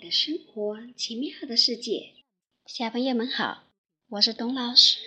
[0.00, 2.14] 的生活，奇妙的世界。
[2.66, 3.64] 小朋友们好，
[4.08, 5.02] 我是董老师，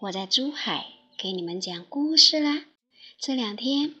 [0.00, 0.86] 我在珠海
[1.18, 2.64] 给你们讲故事啦。
[3.18, 3.94] 这两天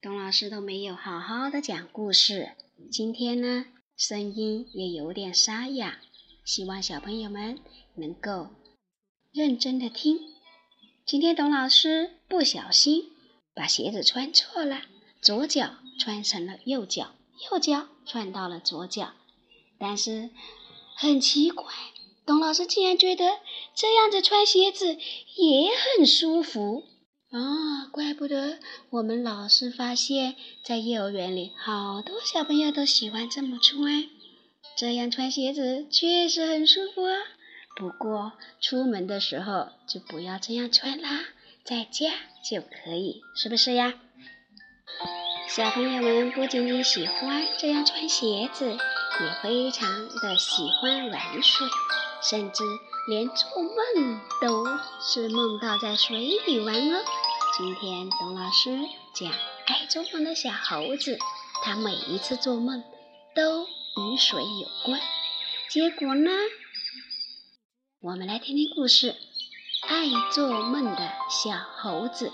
[0.00, 2.52] 董老师都没有好好的讲故事，
[2.92, 6.00] 今天呢，声音也有点沙哑，
[6.44, 7.58] 希望小朋友们
[7.96, 8.50] 能够
[9.32, 10.20] 认真的听。
[11.04, 13.10] 今天董老师不小心
[13.52, 14.82] 把鞋子穿错了，
[15.20, 17.16] 左脚穿成了右脚。
[17.50, 19.12] 右脚穿到了左脚，
[19.86, 20.30] 但是
[20.96, 21.66] 很奇怪，
[22.24, 23.38] 董老师竟然觉得
[23.74, 24.96] 这样子穿鞋子
[25.36, 26.84] 也很舒服
[27.30, 27.84] 啊！
[27.92, 34.08] 怪不得我们老师发现，在幼儿园里好多小朋友都喜欢这么穿，
[34.74, 37.18] 这样穿鞋子确实很舒服啊。
[37.76, 41.26] 不过出门的时候就不要这样穿啦，
[41.62, 42.10] 在家
[42.42, 43.92] 就可以，是不是呀？
[45.46, 48.78] 小朋友们不仅仅喜欢这样穿鞋子，
[49.20, 51.66] 也非常的喜欢玩水，
[52.20, 52.64] 甚至
[53.08, 54.66] 连做梦都
[55.00, 57.04] 是梦到在水里玩哦。
[57.56, 58.76] 今天董老师
[59.14, 59.30] 讲
[59.66, 61.16] 爱做梦的小猴子，
[61.62, 62.82] 他每一次做梦
[63.36, 65.00] 都与水有关。
[65.70, 66.30] 结果呢，
[68.00, 69.14] 我们来听听故事：
[69.86, 72.32] 爱做梦的小猴子。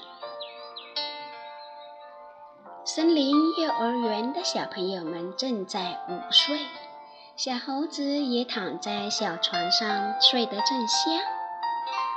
[2.93, 6.59] 森林幼儿园的小朋友们正在午睡，
[7.37, 11.15] 小猴子也躺在小床上睡得正香。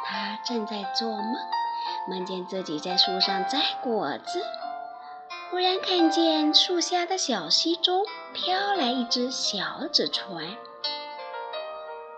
[0.03, 1.35] 他正在做梦，
[2.09, 4.43] 梦见自己在树上摘果子，
[5.51, 10.57] 忽然看见树下的小溪中飘来一只小纸船。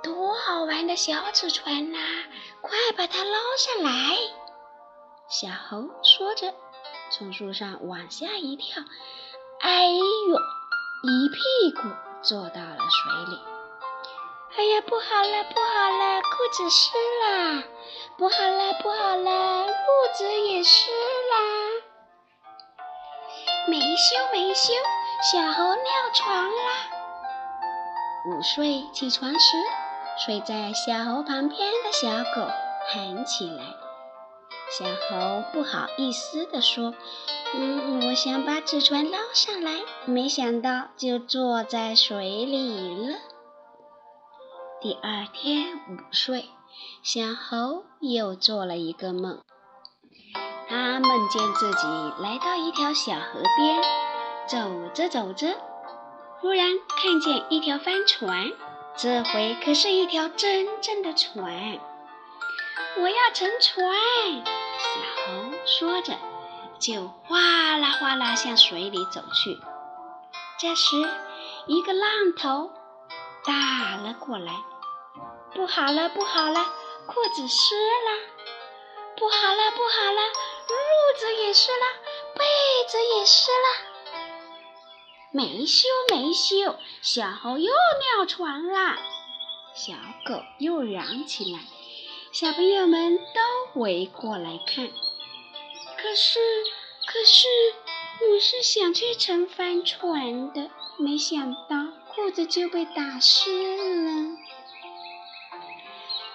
[0.01, 1.97] 多好玩的小纸船呐！
[2.61, 4.15] 快把它捞上来！
[5.27, 6.53] 小猴说着。
[7.11, 8.83] 从树上往下一跳，
[9.61, 9.99] 哎呦，
[11.03, 11.87] 一屁股
[12.21, 13.39] 坐到了水里。
[14.57, 16.91] 哎呀，不好了，不好了，裤子湿
[17.23, 17.63] 了！
[18.17, 19.71] 不好了，不好了，裤
[20.17, 21.35] 子也湿啦！
[23.67, 24.73] 没羞没羞，
[25.31, 26.89] 小猴尿床啦！
[28.27, 29.57] 午睡起床时，
[30.25, 32.47] 睡在小猴旁边的小狗
[32.87, 33.63] 喊起来。
[34.69, 36.93] 小猴不好意思地说
[37.55, 43.17] ：“嗯，我想把纸船捞上来，没想到就坐在水里了。”
[44.81, 46.49] 第二天午睡，
[47.03, 49.39] 小猴又做了一个梦。
[50.67, 51.87] 他梦见自己
[52.19, 53.81] 来到一条小河边，
[54.47, 55.55] 走着走着，
[56.39, 56.67] 忽然
[57.01, 58.51] 看见一条帆船，
[58.97, 61.79] 这回可是一条真正的船。
[62.97, 63.95] 我要乘船。
[64.77, 64.89] 小
[65.25, 66.17] 猴说着，
[66.79, 69.59] 就哗啦哗啦向水里走去。
[70.59, 70.95] 这时，
[71.67, 72.71] 一个浪头
[73.45, 74.53] 打了过来，
[75.53, 76.65] 不好了，不好了，
[77.07, 78.35] 裤子湿了！
[79.17, 80.21] 不好了，不好了，
[80.67, 81.85] 褥子也湿了，
[82.35, 82.43] 被
[82.89, 83.67] 子也湿了！
[85.31, 87.71] 没羞没羞，小猴又
[88.17, 88.97] 尿床啦！
[89.73, 89.93] 小
[90.25, 91.59] 狗又嚷起来。
[92.37, 94.89] 小朋友们都围过来看，
[95.97, 96.37] 可是，
[97.05, 97.47] 可是，
[98.29, 104.37] 我是想去乘帆船的，没想到裤子就被打湿了。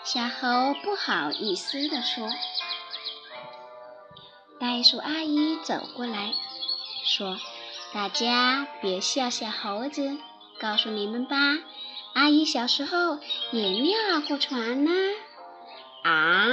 [0.03, 2.31] 小猴不好意思地说。
[4.59, 6.33] 袋鼠阿姨走过来，
[7.05, 7.37] 说
[7.93, 10.17] ：“大家别笑小猴子，
[10.59, 11.37] 告诉你们吧，
[12.15, 13.19] 阿姨小时候
[13.53, 14.91] 也尿过船呢。”！
[16.03, 16.49] 啊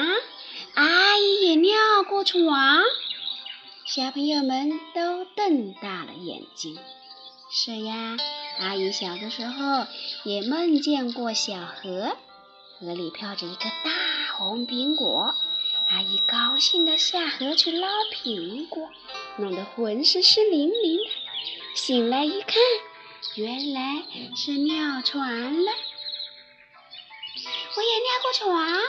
[0.74, 2.84] 阿姨也尿过床，
[3.86, 6.78] 小朋友们都瞪大了眼睛。
[7.50, 8.18] 是呀，
[8.60, 9.88] 阿姨小的时候
[10.24, 12.18] 也梦见过小河，
[12.80, 13.92] 河里飘着一个大
[14.36, 15.34] 红苹果。
[15.90, 18.90] 阿姨高兴地下河去捞苹果，
[19.38, 21.10] 弄得浑身湿淋淋的。
[21.74, 22.56] 醒来一看，
[23.36, 24.04] 原来
[24.36, 25.72] 是尿床了。
[27.76, 28.82] 我也尿过床。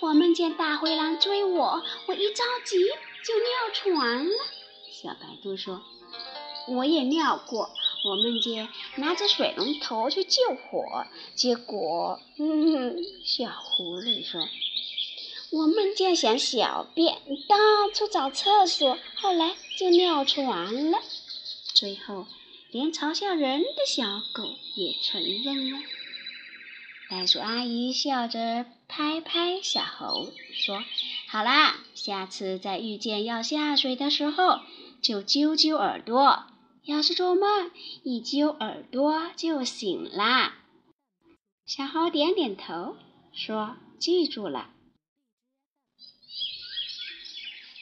[0.00, 2.78] 我梦见大灰狼追我，我一着急
[3.22, 4.34] 就尿床了。
[4.90, 5.82] 小白兔说
[6.68, 7.70] ：“我也尿过，
[8.06, 14.40] 我梦见拿着水龙头去救火，结果……”嗯，小狐狸说
[15.52, 17.56] ：“我梦见想小便，到
[17.92, 20.98] 处找厕所，后来就尿床了。”
[21.74, 22.26] 最后，
[22.70, 24.44] 连嘲笑人的小狗
[24.74, 25.78] 也承认了。
[27.10, 30.84] 袋鼠阿姨笑着拍拍小猴，说
[31.26, 34.60] ：“好啦，下次再遇见要下水的时候，
[35.02, 36.46] 就揪揪耳朵。
[36.84, 37.72] 要是做梦，
[38.04, 40.54] 一揪耳朵就醒啦。”
[41.66, 42.94] 小猴点点头，
[43.32, 44.70] 说：“记住了。”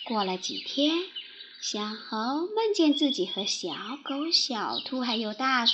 [0.08, 1.04] 过了几天，
[1.60, 2.16] 小猴
[2.56, 5.66] 梦见自己和小狗、小兔还有大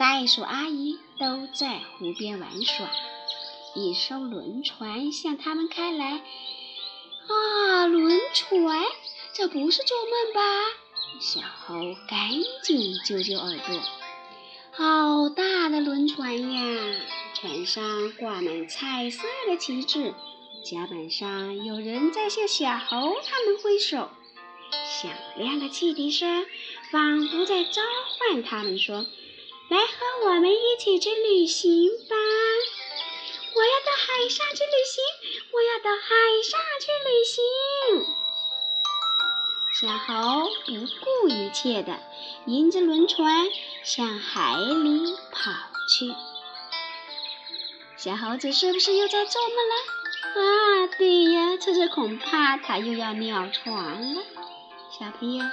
[0.00, 2.90] 袋鼠阿姨都在湖边玩耍，
[3.74, 6.22] 一艘轮船向他们开来。
[7.28, 8.82] 啊，轮船，
[9.34, 10.40] 这不是做梦吧？
[11.20, 12.30] 小猴赶
[12.62, 13.78] 紧揪揪耳朵，
[14.72, 16.80] 好大的轮船呀！
[17.34, 20.14] 船上挂满彩色的旗帜，
[20.64, 24.08] 甲板上有人在向小猴他们挥手，
[25.02, 26.46] 响亮的汽笛声
[26.90, 27.82] 仿佛在召
[28.18, 29.04] 唤他们说
[29.70, 32.16] ：“来和我们一起去旅行吧！
[33.54, 35.04] 我要到海上去旅行，
[35.52, 36.08] 我要到海
[36.42, 37.44] 上去旅行。”
[39.80, 40.72] 小猴不
[41.04, 42.00] 顾一切地
[42.46, 43.48] 迎着轮船
[43.84, 45.52] 向海里跑
[45.88, 46.12] 去。
[47.96, 49.74] 小猴子是不是又在做梦了？
[50.34, 54.22] 啊，对呀，这次恐怕他又要尿床了。
[54.98, 55.44] 小朋友，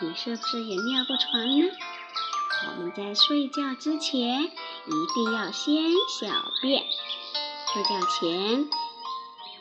[0.00, 1.70] 你是不是也尿过床呢？
[2.68, 5.74] 我们在睡觉之前一定要先
[6.08, 6.84] 小便。
[7.72, 8.68] 睡觉前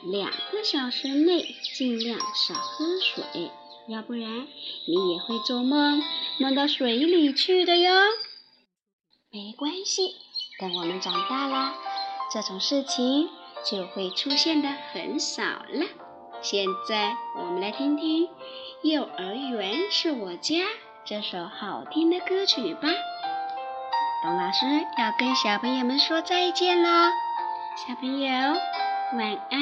[0.03, 3.51] 两个小时内尽量少喝水，
[3.87, 4.47] 要不然
[4.87, 6.01] 你也会做梦
[6.39, 7.91] 梦到水里去的哟。
[9.31, 10.15] 没关系，
[10.59, 11.73] 等我们长大了。
[12.33, 13.29] 这种事情
[13.63, 15.85] 就会出现的很少了。
[16.41, 18.27] 现在我们来听听
[18.81, 20.55] 《幼儿园是我家》
[21.09, 22.87] 这首好听的歌曲吧。
[24.21, 27.09] 董老师要跟小朋友们说再见了，
[27.75, 28.29] 小朋友
[29.17, 29.59] 晚安。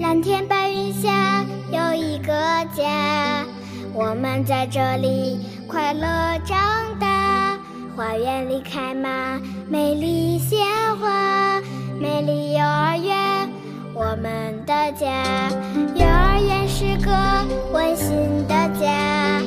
[0.00, 2.34] 蓝天白云下有一个
[2.76, 3.46] 家，
[3.94, 6.58] 我们在这里快乐长
[7.00, 7.58] 大。
[7.96, 9.40] 花园里开满
[9.70, 10.66] 美丽鲜
[11.00, 11.58] 花，
[11.98, 13.48] 美丽幼儿园，
[13.94, 15.48] 我们的家。
[15.94, 17.10] 幼儿园是个
[17.72, 19.40] 温馨的家，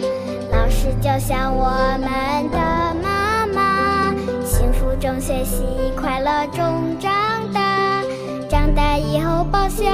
[0.51, 2.58] 老师就像我们的
[3.03, 5.63] 妈妈，幸福中学习，
[5.96, 7.12] 快乐中长
[7.53, 8.01] 大。
[8.50, 9.86] 长大以后报效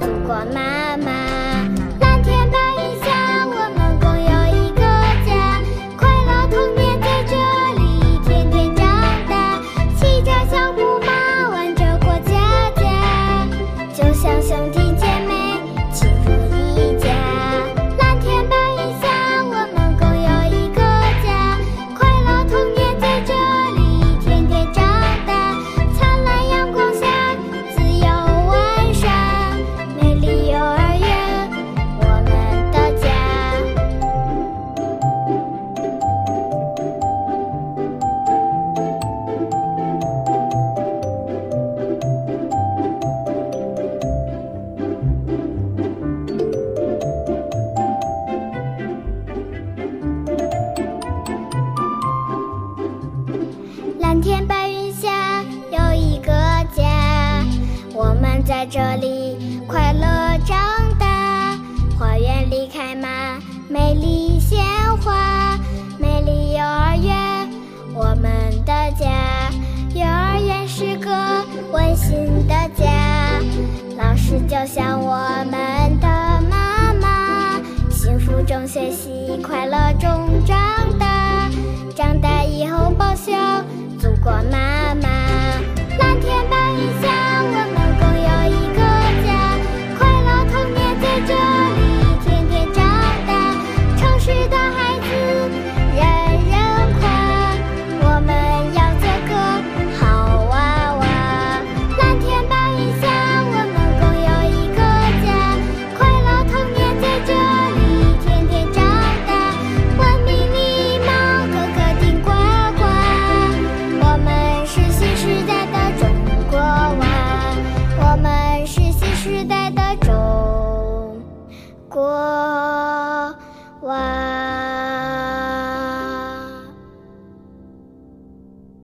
[0.00, 0.93] 祖国妈妈。
[68.64, 69.50] 的家
[69.94, 71.10] 幼儿园是个
[71.72, 73.38] 温馨的家
[73.96, 75.16] 老师就像我
[75.50, 76.08] 们的
[76.50, 80.56] 妈妈幸福中学习快乐中长
[80.98, 81.48] 大
[81.94, 83.32] 长大以后报效
[84.00, 85.08] 祖国妈妈。
[85.98, 87.33] 蓝天白云下